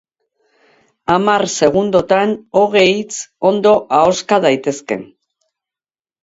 Hamar 1.15 1.43
segundotan 1.67 2.33
hogei 2.61 2.87
hitz 2.93 3.19
ondo 3.51 3.75
ahoska 3.99 4.41
daitezke. 4.49 4.99